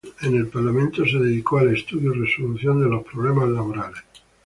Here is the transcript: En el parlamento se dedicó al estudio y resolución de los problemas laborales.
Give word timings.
En 0.21 0.35
el 0.35 0.47
parlamento 0.47 1.05
se 1.05 1.19
dedicó 1.19 1.59
al 1.59 1.75
estudio 1.75 2.11
y 2.15 2.21
resolución 2.25 2.79
de 2.81 2.89
los 2.89 3.03
problemas 3.03 3.47
laborales. 3.49 4.03